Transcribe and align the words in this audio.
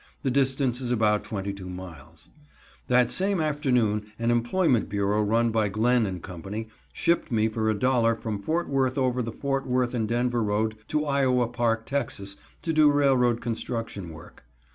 The 0.23 0.31
distance 0.31 0.81
is 0.81 0.91
about 0.91 1.23
22 1.25 1.69
miles. 1.69 2.29
That 2.87 3.11
same 3.11 3.39
afternoon 3.39 4.11
an 4.17 4.31
employment 4.31 4.89
bureau 4.89 5.21
run 5.21 5.51
by 5.51 5.69
Glenn 5.69 6.19
& 6.19 6.19
Co. 6.21 6.65
shipped 6.91 7.31
me 7.31 7.47
for 7.47 7.71
$1.00 7.71 8.19
from 8.19 8.41
Fort 8.41 8.67
Worth 8.67 8.97
over 8.97 9.21
the 9.21 9.31
Fort 9.31 9.67
Worth 9.67 9.93
and 9.93 10.07
Denver 10.07 10.41
Road 10.41 10.75
to 10.87 11.05
Iowa 11.05 11.47
Park, 11.47 11.85
Tex., 11.85 12.35
to 12.63 12.73
do 12.73 12.89
railroad 12.91 13.41
construction 13.41 14.09
work. 14.09 14.43